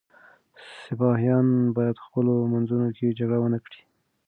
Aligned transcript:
سپایان 0.83 1.47
باید 1.75 1.95
په 1.99 2.03
خپلو 2.07 2.33
منځونو 2.53 2.87
کي 2.97 3.15
جګړه 3.19 3.37
ونه 3.39 3.59
کړي. 3.65 3.81